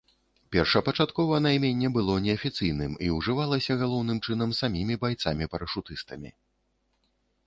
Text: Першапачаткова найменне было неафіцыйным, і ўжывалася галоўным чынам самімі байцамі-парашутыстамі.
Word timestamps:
Першапачаткова 0.53 1.37
найменне 1.47 1.89
было 1.97 2.15
неафіцыйным, 2.27 2.95
і 3.07 3.09
ўжывалася 3.17 3.77
галоўным 3.81 4.17
чынам 4.29 4.55
самімі 4.61 4.97
байцамі-парашутыстамі. 5.05 6.33